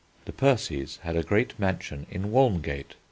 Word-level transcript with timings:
The 0.25 0.31
Percies 0.31 0.97
had 1.03 1.15
a 1.15 1.21
great 1.21 1.59
mansion 1.59 2.07
in 2.09 2.31
Walmgate. 2.31 2.95